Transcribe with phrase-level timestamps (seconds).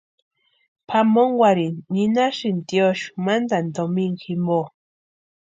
[0.87, 4.59] Pʼamonkwarhini ninhasïnti tiosïo mantani domingu jimpo.